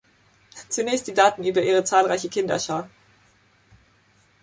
[0.67, 2.89] Zunächst die Daten über ihre zahlreiche Kinderschar.